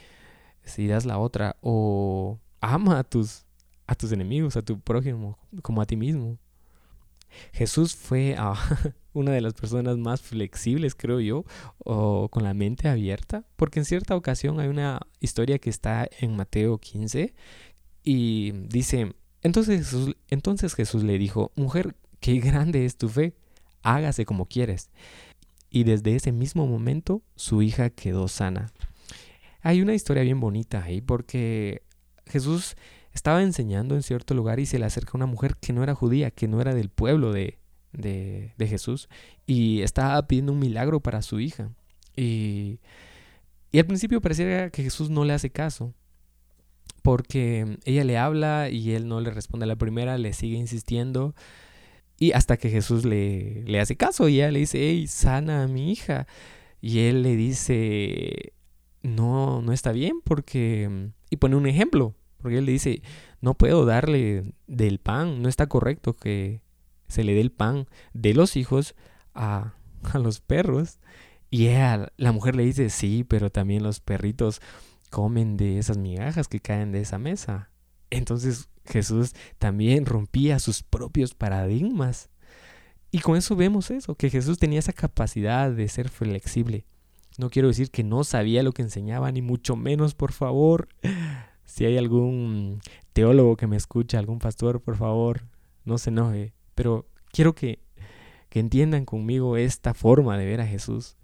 si 0.64 0.86
das 0.86 1.06
la 1.06 1.18
otra? 1.18 1.56
O 1.62 2.38
ama 2.60 2.98
a 2.98 3.04
tus, 3.04 3.46
a 3.86 3.94
tus 3.94 4.12
enemigos, 4.12 4.56
a 4.56 4.62
tu 4.62 4.78
prójimo, 4.78 5.38
como 5.62 5.80
a 5.80 5.86
ti 5.86 5.96
mismo. 5.96 6.38
Jesús 7.52 7.94
fue 7.94 8.36
una 9.12 9.32
de 9.32 9.40
las 9.40 9.54
personas 9.54 9.98
más 9.98 10.22
flexibles, 10.22 10.94
creo 10.94 11.20
yo, 11.20 11.44
o 11.78 12.28
con 12.28 12.44
la 12.44 12.54
mente 12.54 12.88
abierta, 12.88 13.44
porque 13.56 13.80
en 13.80 13.84
cierta 13.84 14.16
ocasión 14.16 14.60
hay 14.60 14.68
una 14.68 15.00
historia 15.20 15.58
que 15.58 15.70
está 15.70 16.08
en 16.20 16.36
Mateo 16.36 16.78
15 16.78 17.34
y 18.04 18.52
dice, 18.68 19.14
entonces 19.42 20.74
Jesús 20.74 21.02
le 21.02 21.18
dijo, 21.18 21.52
mujer, 21.56 21.94
qué 22.20 22.38
grande 22.38 22.84
es 22.84 22.96
tu 22.96 23.08
fe, 23.08 23.34
hágase 23.82 24.24
como 24.24 24.46
quieres. 24.46 24.90
Y 25.70 25.84
desde 25.84 26.14
ese 26.14 26.32
mismo 26.32 26.66
momento 26.66 27.22
su 27.34 27.62
hija 27.62 27.90
quedó 27.90 28.28
sana. 28.28 28.72
Hay 29.62 29.80
una 29.80 29.94
historia 29.94 30.22
bien 30.22 30.40
bonita 30.40 30.82
ahí 30.82 31.00
porque 31.00 31.82
Jesús 32.26 32.76
estaba 33.12 33.42
enseñando 33.42 33.94
en 33.94 34.02
cierto 34.02 34.34
lugar 34.34 34.60
y 34.60 34.66
se 34.66 34.78
le 34.78 34.84
acerca 34.84 35.12
una 35.14 35.26
mujer 35.26 35.56
que 35.56 35.72
no 35.72 35.82
era 35.82 35.94
judía, 35.94 36.30
que 36.30 36.48
no 36.48 36.60
era 36.60 36.74
del 36.74 36.88
pueblo 36.88 37.32
de, 37.32 37.58
de, 37.92 38.66
Jesús, 38.66 39.08
y 39.46 39.82
estaba 39.82 40.26
pidiendo 40.26 40.52
un 40.52 40.58
milagro 40.58 41.00
para 41.00 41.22
su 41.22 41.40
hija. 41.40 41.70
Y, 42.16 42.80
y 43.70 43.78
al 43.78 43.86
principio 43.86 44.20
pareciera 44.20 44.70
que 44.70 44.82
Jesús 44.82 45.10
no 45.10 45.24
le 45.24 45.32
hace 45.32 45.50
caso, 45.50 45.94
porque 47.02 47.78
ella 47.84 48.04
le 48.04 48.16
habla 48.16 48.70
y 48.70 48.92
él 48.92 49.08
no 49.08 49.20
le 49.20 49.30
responde 49.30 49.64
a 49.64 49.66
la 49.66 49.76
primera, 49.76 50.18
le 50.18 50.32
sigue 50.32 50.56
insistiendo. 50.56 51.34
Y 52.18 52.32
hasta 52.32 52.56
que 52.56 52.70
Jesús 52.70 53.04
le, 53.04 53.64
le 53.64 53.80
hace 53.80 53.96
caso 53.96 54.28
y 54.28 54.36
ella 54.36 54.52
le 54.52 54.60
dice, 54.60 54.78
hey, 54.78 55.06
sana 55.08 55.64
a 55.64 55.68
mi 55.68 55.90
hija. 55.90 56.26
Y 56.80 57.00
él 57.00 57.22
le 57.22 57.34
dice, 57.36 58.52
no, 59.02 59.60
no 59.62 59.72
está 59.72 59.92
bien 59.92 60.20
porque... 60.24 61.10
Y 61.30 61.36
pone 61.36 61.56
un 61.56 61.66
ejemplo. 61.66 62.14
Porque 62.42 62.58
él 62.58 62.66
le 62.66 62.72
dice, 62.72 63.02
no 63.40 63.54
puedo 63.54 63.86
darle 63.86 64.52
del 64.66 64.98
pan, 64.98 65.40
no 65.40 65.48
está 65.48 65.68
correcto 65.68 66.12
que 66.12 66.60
se 67.08 67.24
le 67.24 67.34
dé 67.34 67.40
el 67.40 67.52
pan 67.52 67.86
de 68.12 68.34
los 68.34 68.56
hijos 68.56 68.94
a, 69.34 69.74
los 70.14 70.40
perros. 70.40 70.98
Y 71.50 71.68
la 71.68 72.32
mujer 72.32 72.56
le 72.56 72.64
dice, 72.64 72.90
sí, 72.90 73.24
pero 73.24 73.50
también 73.50 73.82
los 73.82 74.00
perritos 74.00 74.60
comen 75.10 75.56
de 75.56 75.78
esas 75.78 75.98
migajas 75.98 76.48
que 76.48 76.60
caen 76.60 76.92
de 76.92 77.00
esa 77.00 77.18
mesa. 77.18 77.70
Entonces 78.10 78.68
Jesús 78.86 79.34
también 79.58 80.06
rompía 80.06 80.58
sus 80.58 80.82
propios 80.82 81.34
paradigmas. 81.34 82.30
Y 83.10 83.18
con 83.20 83.36
eso 83.36 83.54
vemos 83.54 83.90
eso, 83.90 84.14
que 84.14 84.30
Jesús 84.30 84.58
tenía 84.58 84.78
esa 84.78 84.94
capacidad 84.94 85.70
de 85.70 85.86
ser 85.88 86.08
flexible. 86.08 86.86
No 87.38 87.50
quiero 87.50 87.68
decir 87.68 87.90
que 87.90 88.04
no 88.04 88.24
sabía 88.24 88.62
lo 88.62 88.72
que 88.72 88.82
enseñaba, 88.82 89.30
ni 89.32 89.42
mucho 89.42 89.76
menos, 89.76 90.14
por 90.14 90.32
favor. 90.32 90.88
Si 91.72 91.86
hay 91.86 91.96
algún 91.96 92.82
teólogo 93.14 93.56
que 93.56 93.66
me 93.66 93.78
escucha, 93.78 94.18
algún 94.18 94.38
pastor, 94.38 94.82
por 94.82 94.94
favor, 94.94 95.46
no 95.86 95.96
se 95.96 96.10
enoje. 96.10 96.52
Pero 96.74 97.08
quiero 97.32 97.54
que, 97.54 97.78
que 98.50 98.60
entiendan 98.60 99.06
conmigo 99.06 99.56
esta 99.56 99.94
forma 99.94 100.36
de 100.36 100.44
ver 100.44 100.60
a 100.60 100.66
Jesús, 100.66 101.16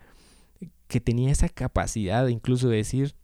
que 0.86 1.02
tenía 1.02 1.30
esa 1.30 1.50
capacidad 1.50 2.26
incluso 2.28 2.70
de 2.70 2.78
decir, 2.78 3.14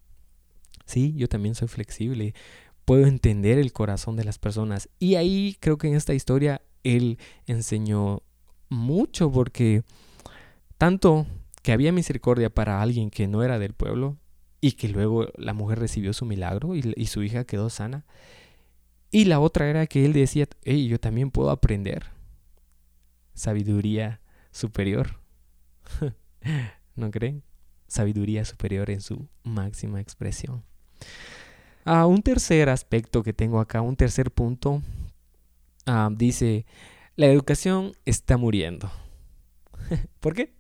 sí, 0.85 1.15
yo 1.17 1.27
también 1.27 1.55
soy 1.55 1.67
flexible, 1.67 2.35
puedo 2.85 3.07
entender 3.07 3.59
el 3.59 3.73
corazón 3.73 4.17
de 4.17 4.25
las 4.25 4.39
personas. 4.39 4.91
Y 4.99 5.15
ahí 5.15 5.57
creo 5.61 5.79
que 5.79 5.89
en 5.89 5.95
esta 5.95 6.13
historia 6.13 6.61
él 6.83 7.19
enseñó 7.47 8.23
mucho 8.69 9.33
porque 9.33 9.83
tanto 10.77 11.27
que 11.63 11.73
había 11.73 11.91
misericordia 11.91 12.51
para 12.51 12.83
alguien 12.83 13.09
que 13.09 13.29
no 13.29 13.43
era 13.43 13.59
del 13.59 13.73
pueblo, 13.73 14.19
y 14.65 14.73
que 14.73 14.89
luego 14.89 15.29
la 15.37 15.53
mujer 15.53 15.79
recibió 15.79 16.15
su 16.15 16.25
milagro 16.25 16.75
y, 16.75 17.05
su 17.05 17.23
hija 17.23 17.45
quedó 17.45 17.69
sana. 17.69 18.07
Y 19.11 19.27
la 19.27 19.39
otra 19.39 19.69
era 19.69 19.87
que 19.87 20.07
él 20.07 20.15
decía, 20.15 20.49
hey, 20.63 20.89
yo 20.89 20.99
también 20.99 21.31
puedo 21.31 21.51
aprender 21.51 22.07
sabiduría 23.35 24.23
superior. 24.53 25.21
¿No 26.97 27.11
creen? 27.11 27.43
Sabiduría 27.89 28.47
superior 28.47 28.89
en 28.89 29.03
su 29.03 29.29
máxima 29.43 30.01
expresión. 30.01 30.65
Ah, 31.85 32.07
un 32.07 32.23
tercer 32.23 32.71
aspecto 32.71 33.23
que 33.23 33.35
tengo 33.35 33.61
acá, 33.61 33.83
un 33.83 33.97
tercer 33.97 34.31
punto, 34.31 34.81
ah, 35.85 36.09
dice, 36.11 36.65
la 37.17 37.27
educación 37.27 37.93
está 38.07 38.39
muriendo. 38.39 38.91
¿Por 40.21 40.35
qué? 40.35 40.55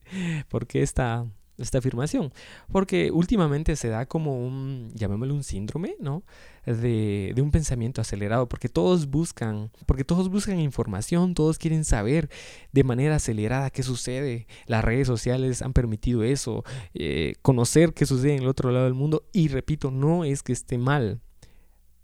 Porque 0.50 0.82
esta 0.82 1.26
esta 1.58 1.78
afirmación. 1.78 2.32
Porque 2.70 3.10
últimamente 3.10 3.76
se 3.76 3.88
da 3.88 4.06
como 4.06 4.44
un, 4.44 4.90
llamémoslo 4.94 5.34
un 5.34 5.44
síndrome, 5.44 5.96
¿no? 6.00 6.24
De, 6.66 7.32
de, 7.34 7.42
un 7.42 7.50
pensamiento 7.50 8.00
acelerado, 8.00 8.48
porque 8.48 8.70
todos 8.70 9.10
buscan, 9.10 9.70
porque 9.84 10.04
todos 10.04 10.30
buscan 10.30 10.58
información, 10.58 11.34
todos 11.34 11.58
quieren 11.58 11.84
saber 11.84 12.30
de 12.72 12.84
manera 12.84 13.16
acelerada 13.16 13.70
qué 13.70 13.82
sucede. 13.82 14.46
Las 14.66 14.82
redes 14.82 15.06
sociales 15.06 15.60
han 15.60 15.74
permitido 15.74 16.22
eso, 16.22 16.64
eh, 16.94 17.34
conocer 17.42 17.92
qué 17.92 18.06
sucede 18.06 18.36
en 18.36 18.42
el 18.42 18.48
otro 18.48 18.70
lado 18.70 18.86
del 18.86 18.94
mundo. 18.94 19.24
Y 19.32 19.48
repito, 19.48 19.90
no 19.90 20.24
es 20.24 20.42
que 20.42 20.52
esté 20.52 20.78
mal, 20.78 21.20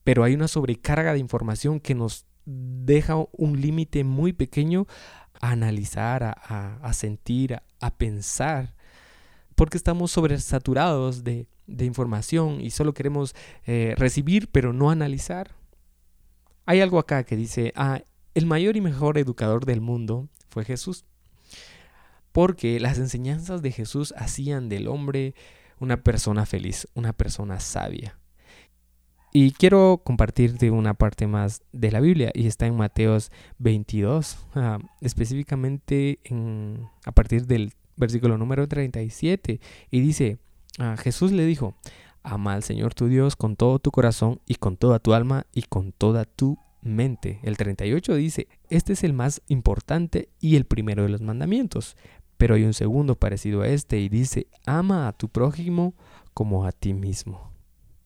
pero 0.04 0.25
hay 0.25 0.35
una 0.35 0.49
sobrecarga 0.49 1.14
de 1.14 1.19
información 1.21 1.80
que 1.80 1.95
nos 1.95 2.26
deja 2.45 3.16
un 3.33 3.61
límite 3.61 4.04
muy 4.04 4.33
pequeño 4.33 4.87
a 5.40 5.52
analizar, 5.52 6.23
a, 6.23 6.76
a 6.83 6.92
sentir, 6.92 7.54
a, 7.54 7.62
a 7.80 7.97
pensar 7.97 8.75
porque 9.60 9.76
estamos 9.76 10.10
sobresaturados 10.10 11.22
de, 11.22 11.46
de 11.66 11.84
información 11.84 12.62
y 12.62 12.70
solo 12.70 12.94
queremos 12.94 13.34
eh, 13.66 13.92
recibir 13.98 14.48
pero 14.50 14.72
no 14.72 14.90
analizar. 14.90 15.54
Hay 16.64 16.80
algo 16.80 16.98
acá 16.98 17.24
que 17.24 17.36
dice, 17.36 17.74
ah, 17.76 18.00
el 18.32 18.46
mayor 18.46 18.78
y 18.78 18.80
mejor 18.80 19.18
educador 19.18 19.66
del 19.66 19.82
mundo 19.82 20.30
fue 20.48 20.64
Jesús. 20.64 21.04
Porque 22.32 22.80
las 22.80 22.96
enseñanzas 22.96 23.60
de 23.60 23.70
Jesús 23.70 24.14
hacían 24.16 24.70
del 24.70 24.88
hombre 24.88 25.34
una 25.78 25.98
persona 25.98 26.46
feliz, 26.46 26.88
una 26.94 27.12
persona 27.12 27.60
sabia. 27.60 28.18
Y 29.30 29.50
quiero 29.50 30.00
compartirte 30.02 30.70
una 30.70 30.94
parte 30.94 31.26
más 31.26 31.60
de 31.72 31.92
la 31.92 32.00
Biblia 32.00 32.30
y 32.32 32.46
está 32.46 32.64
en 32.64 32.76
Mateos 32.76 33.30
22, 33.58 34.38
ah, 34.54 34.78
específicamente 35.02 36.18
en, 36.24 36.88
a 37.04 37.12
partir 37.12 37.46
del 37.46 37.74
versículo 38.00 38.37
número 38.37 38.66
37, 38.66 39.61
y 39.90 40.00
dice, 40.00 40.38
a 40.78 40.97
Jesús 40.97 41.30
le 41.30 41.47
dijo, 41.47 41.76
ama 42.23 42.54
al 42.54 42.62
Señor 42.62 42.95
tu 42.95 43.07
Dios 43.07 43.37
con 43.37 43.57
todo 43.57 43.78
tu 43.78 43.90
corazón 43.90 44.40
y 44.47 44.57
con 44.57 44.76
toda 44.76 44.99
tu 44.99 45.14
alma 45.14 45.47
y 45.52 45.62
con 45.62 45.92
toda 45.92 46.25
tu 46.25 46.59
mente. 46.83 47.40
El 47.42 47.57
38 47.57 48.14
dice, 48.14 48.49
este 48.69 48.95
es 48.95 49.04
el 49.04 49.12
más 49.12 49.42
importante 49.49 50.28
y 50.40 50.57
el 50.57 50.64
primero 50.64 51.02
de 51.02 51.11
los 51.11 51.21
mandamientos, 51.21 51.97
pero 52.37 52.54
hay 52.54 52.64
un 52.64 52.75
segundo 52.75 53.16
parecido 53.16 53.62
a 53.62 53.69
este 53.69 54.00
y 54.00 54.09
dice, 54.09 54.47
ama 54.66 55.09
a 55.09 55.12
tu 55.12 55.28
prójimo 55.28 55.95
como 56.35 56.64
a 56.64 56.73
ti 56.73 56.95
mismo. 56.95 57.52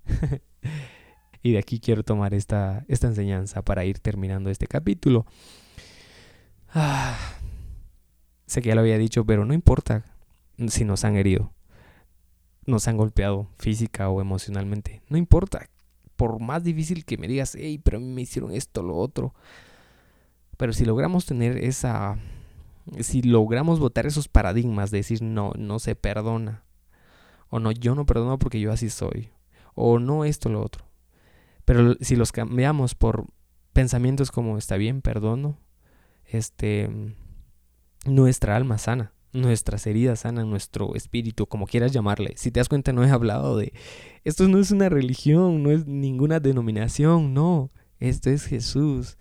y 1.42 1.52
de 1.52 1.58
aquí 1.58 1.78
quiero 1.78 2.02
tomar 2.02 2.34
esta, 2.34 2.84
esta 2.88 3.06
enseñanza 3.06 3.62
para 3.62 3.84
ir 3.84 4.00
terminando 4.00 4.50
este 4.50 4.66
capítulo. 4.66 5.26
Ah, 6.74 7.16
Sé 8.46 8.62
que 8.62 8.68
ya 8.68 8.74
lo 8.74 8.82
había 8.82 8.98
dicho, 8.98 9.24
pero 9.24 9.44
no 9.44 9.54
importa 9.54 10.04
si 10.68 10.84
nos 10.84 11.04
han 11.04 11.16
herido, 11.16 11.52
nos 12.66 12.88
han 12.88 12.96
golpeado 12.96 13.48
física 13.58 14.08
o 14.08 14.20
emocionalmente. 14.20 15.02
No 15.08 15.16
importa. 15.16 15.68
Por 16.16 16.40
más 16.40 16.62
difícil 16.62 17.04
que 17.04 17.18
me 17.18 17.26
digas, 17.26 17.56
hey, 17.58 17.80
pero 17.82 17.98
a 17.98 18.00
me 18.00 18.22
hicieron 18.22 18.52
esto, 18.52 18.82
lo 18.82 18.96
otro. 18.96 19.34
Pero 20.56 20.72
si 20.72 20.84
logramos 20.84 21.26
tener 21.26 21.58
esa, 21.58 22.18
si 23.00 23.22
logramos 23.22 23.80
votar 23.80 24.06
esos 24.06 24.28
paradigmas 24.28 24.90
de 24.90 24.98
decir 24.98 25.22
no, 25.22 25.52
no 25.58 25.78
se 25.80 25.96
perdona, 25.96 26.62
o 27.48 27.58
no, 27.58 27.72
yo 27.72 27.94
no 27.94 28.06
perdono 28.06 28.38
porque 28.38 28.60
yo 28.60 28.72
así 28.72 28.90
soy, 28.90 29.30
o 29.74 29.98
no 29.98 30.24
esto, 30.24 30.48
lo 30.48 30.62
otro. 30.62 30.84
Pero 31.64 31.94
si 32.00 32.14
los 32.14 32.30
cambiamos 32.30 32.94
por 32.94 33.26
pensamientos 33.72 34.30
como 34.30 34.58
está 34.58 34.76
bien, 34.76 35.02
perdono, 35.02 35.58
este, 36.26 36.88
nuestra 38.06 38.56
alma 38.56 38.78
sana, 38.78 39.12
nuestras 39.32 39.86
heridas 39.86 40.20
sanan, 40.20 40.50
nuestro 40.50 40.94
espíritu, 40.94 41.46
como 41.46 41.66
quieras 41.66 41.92
llamarle. 41.92 42.34
Si 42.36 42.50
te 42.50 42.60
das 42.60 42.68
cuenta, 42.68 42.92
no 42.92 43.04
he 43.04 43.10
hablado 43.10 43.56
de, 43.56 43.72
esto 44.24 44.48
no 44.48 44.58
es 44.58 44.70
una 44.70 44.88
religión, 44.88 45.62
no 45.62 45.70
es 45.70 45.86
ninguna 45.86 46.40
denominación, 46.40 47.34
no, 47.34 47.70
esto 47.98 48.30
es 48.30 48.44
Jesús 48.46 49.16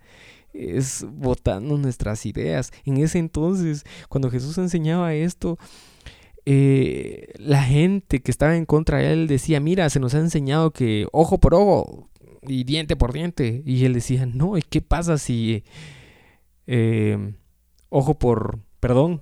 es 0.53 1.05
votando 1.09 1.77
nuestras 1.77 2.25
ideas. 2.25 2.71
En 2.85 2.97
ese 2.97 3.19
entonces, 3.19 3.83
cuando 4.07 4.29
Jesús 4.29 4.57
enseñaba 4.57 5.13
esto, 5.13 5.57
eh, 6.45 7.33
la 7.37 7.63
gente 7.63 8.21
que 8.21 8.31
estaba 8.31 8.55
en 8.55 8.65
contra 8.65 8.99
de 8.99 9.13
él 9.13 9.27
decía, 9.27 9.59
mira, 9.59 9.89
se 9.89 9.99
nos 9.99 10.13
ha 10.13 10.19
enseñado 10.19 10.71
que 10.71 11.07
ojo 11.11 11.39
por 11.39 11.55
ojo 11.55 12.09
y 12.43 12.63
diente 12.63 12.95
por 12.95 13.13
diente. 13.13 13.63
Y 13.65 13.85
él 13.85 13.93
decía, 13.93 14.25
no, 14.25 14.57
¿y 14.57 14.61
qué 14.61 14.81
pasa 14.81 15.17
si 15.17 15.63
eh, 16.67 17.33
ojo 17.89 18.17
por 18.17 18.59
perdón, 18.83 19.21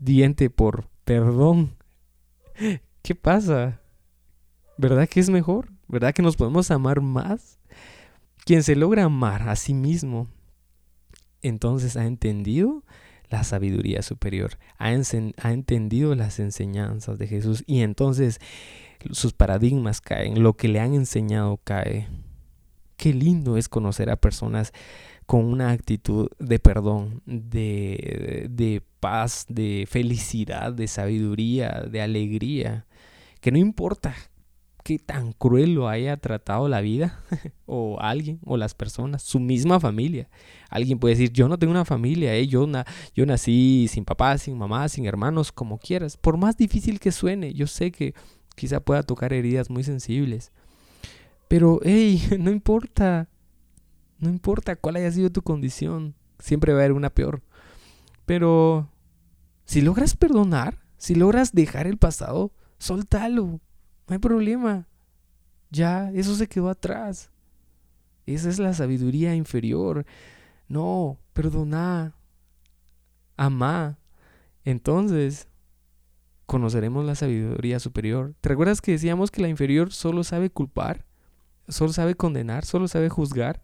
diente 0.00 0.50
por 0.50 0.88
perdón? 1.04 1.76
¿Qué 3.02 3.14
pasa? 3.14 3.80
¿Verdad 4.76 5.08
que 5.08 5.20
es 5.20 5.30
mejor? 5.30 5.68
¿Verdad 5.86 6.12
que 6.12 6.20
nos 6.20 6.34
podemos 6.34 6.68
amar 6.72 7.00
más? 7.00 7.60
Quien 8.44 8.64
se 8.64 8.74
logra 8.74 9.04
amar 9.04 9.48
a 9.48 9.54
sí 9.54 9.72
mismo 9.72 10.26
entonces 11.42 11.96
ha 11.96 12.06
entendido 12.06 12.82
la 13.28 13.44
sabiduría 13.44 14.02
superior, 14.02 14.58
ha, 14.78 14.90
entendido 14.92 16.16
las 16.16 16.40
enseñanzas 16.40 17.18
de 17.18 17.28
Jesús 17.28 17.62
y 17.68 17.82
entonces 17.82 18.40
sus 19.12 19.32
paradigmas 19.32 20.00
caen, 20.00 20.42
lo 20.42 20.54
que 20.54 20.66
le 20.66 20.80
han 20.80 20.94
enseñado 20.94 21.60
cae. 21.62 22.08
Qué 22.96 23.14
lindo 23.14 23.56
es 23.56 23.68
conocer 23.68 24.10
a 24.10 24.16
personas 24.16 24.72
con 25.32 25.46
una 25.46 25.70
actitud 25.70 26.28
de 26.38 26.58
perdón, 26.58 27.22
de, 27.24 28.48
de 28.50 28.82
paz, 29.00 29.46
de 29.48 29.86
felicidad, 29.88 30.74
de 30.74 30.86
sabiduría, 30.86 31.86
de 31.90 32.02
alegría, 32.02 32.84
que 33.40 33.50
no 33.50 33.56
importa 33.56 34.14
qué 34.84 34.98
tan 34.98 35.32
cruel 35.32 35.72
lo 35.72 35.88
haya 35.88 36.18
tratado 36.18 36.68
la 36.68 36.82
vida 36.82 37.18
o 37.64 37.98
alguien 37.98 38.40
o 38.44 38.58
las 38.58 38.74
personas, 38.74 39.22
su 39.22 39.40
misma 39.40 39.80
familia. 39.80 40.28
Alguien 40.68 40.98
puede 40.98 41.14
decir, 41.14 41.32
yo 41.32 41.48
no 41.48 41.58
tengo 41.58 41.70
una 41.70 41.86
familia, 41.86 42.34
¿eh? 42.34 42.46
yo, 42.46 42.68
yo 43.14 43.24
nací 43.24 43.86
sin 43.88 44.04
papá, 44.04 44.36
sin 44.36 44.58
mamá, 44.58 44.86
sin 44.90 45.06
hermanos, 45.06 45.50
como 45.50 45.78
quieras. 45.78 46.18
Por 46.18 46.36
más 46.36 46.58
difícil 46.58 47.00
que 47.00 47.10
suene, 47.10 47.54
yo 47.54 47.66
sé 47.66 47.90
que 47.90 48.12
quizá 48.54 48.80
pueda 48.80 49.02
tocar 49.02 49.32
heridas 49.32 49.70
muy 49.70 49.82
sensibles. 49.82 50.52
Pero, 51.48 51.80
hey, 51.84 52.22
no 52.38 52.50
importa, 52.50 53.30
no 54.22 54.30
importa 54.30 54.76
cuál 54.76 54.96
haya 54.96 55.10
sido 55.10 55.30
tu 55.30 55.42
condición, 55.42 56.14
siempre 56.38 56.72
va 56.72 56.78
a 56.78 56.82
haber 56.82 56.92
una 56.92 57.10
peor. 57.10 57.42
Pero, 58.24 58.88
si 59.66 59.82
logras 59.82 60.16
perdonar, 60.16 60.78
si 60.96 61.14
logras 61.14 61.52
dejar 61.52 61.86
el 61.86 61.98
pasado, 61.98 62.52
soltalo 62.78 63.60
no 64.08 64.14
hay 64.14 64.18
problema. 64.18 64.86
Ya, 65.70 66.10
eso 66.12 66.34
se 66.34 66.48
quedó 66.48 66.68
atrás. 66.68 67.30
Esa 68.26 68.48
es 68.48 68.58
la 68.58 68.74
sabiduría 68.74 69.34
inferior. 69.34 70.04
No, 70.68 71.18
perdona. 71.32 72.14
Amá. 73.36 73.98
Entonces, 74.64 75.48
conoceremos 76.46 77.04
la 77.04 77.14
sabiduría 77.14 77.80
superior. 77.80 78.34
¿Te 78.40 78.50
recuerdas 78.50 78.80
que 78.80 78.92
decíamos 78.92 79.30
que 79.30 79.42
la 79.42 79.48
inferior 79.48 79.92
solo 79.92 80.24
sabe 80.24 80.50
culpar? 80.50 81.06
Solo 81.68 81.92
sabe 81.92 82.14
condenar, 82.14 82.64
solo 82.64 82.86
sabe 82.86 83.08
juzgar. 83.08 83.62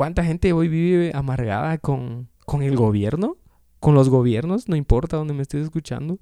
¿Cuánta 0.00 0.24
gente 0.24 0.54
hoy 0.54 0.68
vive 0.68 1.12
amargada 1.14 1.76
con, 1.76 2.30
con 2.46 2.62
el 2.62 2.74
gobierno? 2.74 3.36
¿Con 3.80 3.94
los 3.94 4.08
gobiernos? 4.08 4.66
No 4.66 4.74
importa 4.74 5.18
dónde 5.18 5.34
me 5.34 5.42
estés 5.42 5.62
escuchando. 5.62 6.18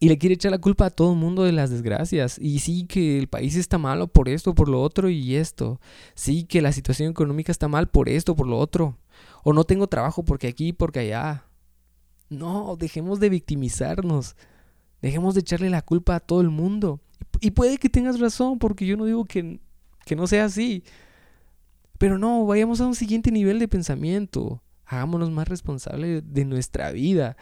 Y 0.00 0.08
le 0.08 0.18
quiere 0.18 0.34
echar 0.34 0.50
la 0.50 0.58
culpa 0.58 0.86
a 0.86 0.90
todo 0.90 1.12
el 1.12 1.18
mundo 1.20 1.44
de 1.44 1.52
las 1.52 1.70
desgracias. 1.70 2.40
Y 2.40 2.58
sí 2.58 2.86
que 2.86 3.20
el 3.20 3.28
país 3.28 3.54
está 3.54 3.78
malo 3.78 4.08
por 4.08 4.28
esto, 4.28 4.52
por 4.52 4.68
lo 4.68 4.82
otro 4.82 5.08
y 5.10 5.36
esto. 5.36 5.80
Sí 6.16 6.42
que 6.42 6.60
la 6.60 6.72
situación 6.72 7.08
económica 7.08 7.52
está 7.52 7.68
mal 7.68 7.86
por 7.86 8.08
esto, 8.08 8.34
por 8.34 8.48
lo 8.48 8.58
otro. 8.58 8.98
O 9.44 9.52
no 9.52 9.62
tengo 9.62 9.86
trabajo 9.86 10.24
porque 10.24 10.48
aquí, 10.48 10.72
porque 10.72 10.98
allá. 10.98 11.44
No, 12.30 12.74
dejemos 12.76 13.20
de 13.20 13.28
victimizarnos. 13.28 14.34
Dejemos 15.00 15.34
de 15.34 15.42
echarle 15.42 15.70
la 15.70 15.82
culpa 15.82 16.16
a 16.16 16.20
todo 16.20 16.40
el 16.40 16.50
mundo. 16.50 16.98
Y 17.40 17.52
puede 17.52 17.78
que 17.78 17.88
tengas 17.88 18.18
razón, 18.18 18.58
porque 18.58 18.86
yo 18.86 18.96
no 18.96 19.04
digo 19.04 19.24
que, 19.24 19.60
que 20.04 20.16
no 20.16 20.26
sea 20.26 20.46
así. 20.46 20.82
Pero 21.98 22.18
no, 22.18 22.44
vayamos 22.46 22.80
a 22.80 22.86
un 22.86 22.94
siguiente 22.94 23.30
nivel 23.30 23.58
de 23.58 23.68
pensamiento. 23.68 24.62
Hagámonos 24.84 25.30
más 25.30 25.48
responsables 25.48 26.22
de 26.26 26.44
nuestra 26.44 26.90
vida 26.90 27.36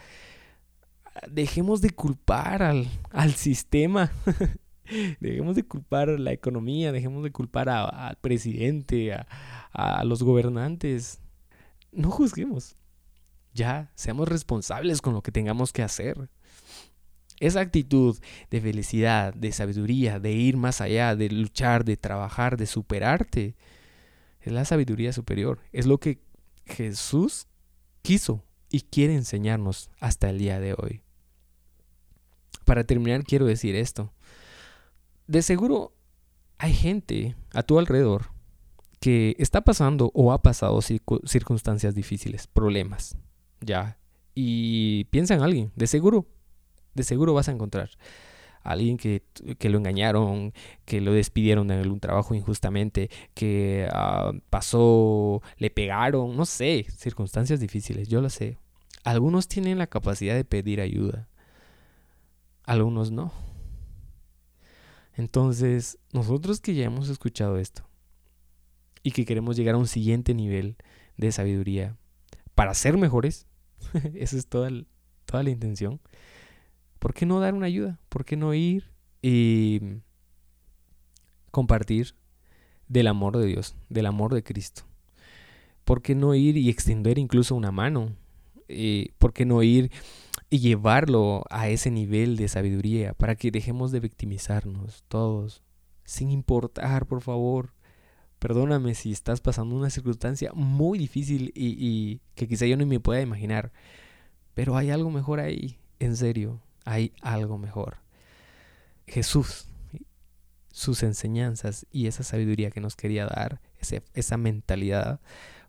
dejemos 1.29 1.81
de 1.81 1.91
culpar 1.91 2.63
al, 2.63 2.87
al 3.11 3.33
sistema. 3.33 4.11
dejemos 5.19 5.55
de 5.55 5.63
culpar 5.63 6.09
a 6.09 6.17
la 6.17 6.31
economía, 6.31 6.91
dejemos 6.91 7.23
de 7.23 7.31
culpar 7.31 7.69
al 7.69 8.17
presidente, 8.17 9.13
a, 9.13 9.27
a 9.71 10.03
los 10.03 10.23
gobernantes. 10.23 11.19
No 11.91 12.11
juzguemos. 12.11 12.75
Ya, 13.53 13.91
seamos 13.95 14.27
responsables 14.27 15.01
con 15.01 15.13
lo 15.13 15.21
que 15.21 15.31
tengamos 15.31 15.71
que 15.71 15.83
hacer. 15.83 16.29
Esa 17.39 17.59
actitud 17.59 18.17
de 18.49 18.61
felicidad, 18.61 19.33
de 19.33 19.51
sabiduría, 19.51 20.19
de 20.19 20.31
ir 20.31 20.57
más 20.57 20.81
allá, 20.81 21.15
de 21.15 21.29
luchar, 21.29 21.83
de 21.83 21.97
trabajar, 21.97 22.57
de 22.57 22.65
superarte, 22.65 23.55
es 24.43 24.51
la 24.51 24.65
sabiduría 24.65 25.13
superior. 25.13 25.59
Es 25.71 25.85
lo 25.85 25.99
que 25.99 26.21
Jesús 26.65 27.47
quiso 28.01 28.43
y 28.69 28.81
quiere 28.81 29.15
enseñarnos 29.15 29.89
hasta 29.99 30.29
el 30.29 30.37
día 30.37 30.59
de 30.59 30.73
hoy. 30.73 31.01
Para 32.65 32.83
terminar, 32.83 33.23
quiero 33.23 33.45
decir 33.45 33.75
esto. 33.75 34.13
De 35.27 35.41
seguro 35.41 35.93
hay 36.57 36.73
gente 36.73 37.35
a 37.53 37.63
tu 37.63 37.79
alrededor 37.79 38.31
que 38.99 39.35
está 39.37 39.61
pasando 39.61 40.11
o 40.13 40.31
ha 40.31 40.41
pasado 40.41 40.79
circunstancias 40.81 41.93
difíciles, 41.93 42.47
problemas, 42.47 43.17
ya. 43.59 43.97
Y 44.33 45.05
piensa 45.05 45.33
en 45.33 45.41
alguien, 45.41 45.71
de 45.75 45.87
seguro, 45.87 46.25
de 46.93 47.03
seguro 47.03 47.33
vas 47.33 47.49
a 47.49 47.51
encontrar 47.51 47.91
alguien 48.63 48.97
que, 48.97 49.23
lo 49.69 49.77
engañaron, 49.77 50.53
que 50.85 51.01
lo 51.01 51.13
despidieron 51.13 51.67
de 51.67 51.75
algún 51.75 51.99
trabajo 51.99 52.33
injustamente, 52.33 53.09
que 53.33 53.87
ah, 53.91 54.31
pasó, 54.49 55.41
le 55.57 55.69
pegaron, 55.69 56.35
no 56.35 56.45
sé, 56.45 56.85
circunstancias 56.97 57.59
difíciles, 57.59 58.07
yo 58.07 58.21
lo 58.21 58.29
sé. 58.29 58.57
Algunos 59.03 59.47
tienen 59.47 59.77
la 59.77 59.87
capacidad 59.87 60.35
de 60.35 60.45
pedir 60.45 60.79
ayuda, 60.79 61.27
algunos 62.63 63.11
no. 63.11 63.33
Entonces, 65.15 65.99
nosotros 66.11 66.59
que 66.59 66.73
ya 66.73 66.85
hemos 66.85 67.09
escuchado 67.09 67.57
esto 67.57 67.83
y 69.03 69.11
que 69.11 69.25
queremos 69.25 69.57
llegar 69.57 69.75
a 69.75 69.77
un 69.77 69.87
siguiente 69.87 70.33
nivel 70.33 70.77
de 71.17 71.31
sabiduría 71.31 71.97
para 72.55 72.73
ser 72.73 72.97
mejores, 72.97 73.45
esa 74.15 74.37
es 74.37 74.47
toda, 74.47 74.71
toda 75.25 75.43
la 75.43 75.49
intención, 75.49 75.99
¿por 77.03 77.13
qué 77.13 77.25
no 77.25 77.41
dar 77.41 77.53
una 77.53 77.65
ayuda? 77.65 77.99
¿Por 78.07 78.23
qué 78.23 78.37
no 78.37 78.53
ir 78.53 78.89
y 79.21 79.81
compartir 81.51 82.15
del 82.87 83.07
amor 83.07 83.37
de 83.37 83.45
Dios, 83.45 83.75
del 83.89 84.05
amor 84.05 84.33
de 84.33 84.41
Cristo? 84.41 84.83
¿Por 85.83 86.01
qué 86.01 86.15
no 86.15 86.33
ir 86.33 86.55
y 86.55 86.69
extender 86.69 87.17
incluso 87.19 87.55
una 87.55 87.73
mano? 87.73 88.13
Eh, 88.69 89.09
¿Por 89.17 89.33
qué 89.33 89.43
no 89.43 89.61
ir 89.63 89.91
y 90.49 90.59
llevarlo 90.59 91.43
a 91.49 91.67
ese 91.67 91.91
nivel 91.91 92.37
de 92.37 92.47
sabiduría 92.47 93.13
para 93.13 93.35
que 93.35 93.51
dejemos 93.51 93.91
de 93.91 93.99
victimizarnos 93.99 95.03
todos, 95.09 95.61
sin 96.05 96.31
importar, 96.31 97.05
por 97.05 97.19
favor? 97.19 97.73
Perdóname 98.39 98.95
si 98.95 99.11
estás 99.11 99.41
pasando 99.41 99.75
una 99.75 99.89
circunstancia 99.89 100.53
muy 100.53 100.97
difícil 100.99 101.51
y, 101.53 101.75
y 101.77 102.21
que 102.35 102.47
quizá 102.47 102.65
yo 102.65 102.77
no 102.77 102.85
me 102.85 103.01
pueda 103.01 103.19
imaginar, 103.19 103.73
pero 104.53 104.77
hay 104.77 104.89
algo 104.89 105.11
mejor 105.11 105.41
ahí, 105.41 105.79
en 105.99 106.15
serio, 106.15 106.61
hay 106.85 107.13
algo 107.21 107.57
mejor. 107.57 107.97
Jesús, 109.07 109.67
sus 110.71 111.03
enseñanzas 111.03 111.85
y 111.91 112.07
esa 112.07 112.23
sabiduría 112.23 112.71
que 112.71 112.81
nos 112.81 112.95
quería 112.95 113.25
dar, 113.25 113.61
esa 114.13 114.37
mentalidad, 114.37 115.19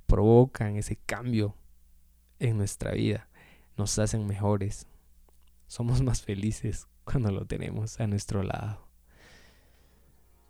provocan 0.06 0.76
ese 0.76 0.96
cambio 0.96 1.56
en 2.38 2.56
nuestra 2.56 2.92
vida, 2.92 3.28
nos 3.76 3.98
hacen 3.98 4.26
mejores. 4.26 4.86
Somos 5.66 6.02
más 6.02 6.22
felices 6.22 6.86
cuando 7.04 7.30
lo 7.30 7.46
tenemos 7.46 8.00
a 8.00 8.06
nuestro 8.06 8.42
lado. 8.42 8.86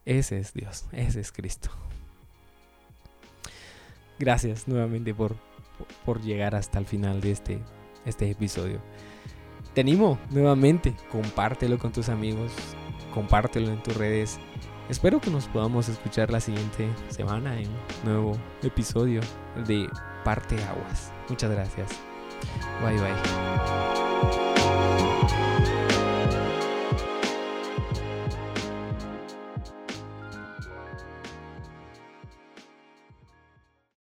Ese 0.05 0.39
es 0.39 0.53
Dios, 0.53 0.87
ese 0.93 1.21
es 1.21 1.33
Cristo. 1.33 1.71
Gracias 4.19 4.69
nuevamente 4.69 5.15
por, 5.15 5.37
por 6.05 6.21
llegar 6.21 6.55
hasta 6.55 6.79
el 6.79 6.87
final 6.87 7.21
de 7.21 7.31
este 7.33 7.61
este 8.05 8.31
episodio. 8.31 8.81
Te 9.75 9.81
animo 9.81 10.19
nuevamente, 10.31 10.95
compártelo 11.11 11.79
con 11.79 11.91
tus 11.91 12.09
amigos, 12.09 12.53
compártelo 13.13 13.73
en 13.73 13.83
tus 13.83 13.97
redes. 13.97 14.39
Espero 14.89 15.21
que 15.21 15.31
nos 15.31 15.49
podamos 15.49 15.89
escuchar 15.89 16.31
la 16.31 16.41
siguiente 16.41 16.89
semana 17.09 17.59
en 17.59 17.69
un 17.69 18.05
nuevo 18.05 18.39
episodio 18.63 19.21
de 19.67 19.89
Parte 20.25 20.63
Aguas. 20.63 21.13
Muchas 21.29 21.51
gracias. 21.51 21.89
Bye 22.83 23.01
bye. 23.01 24.54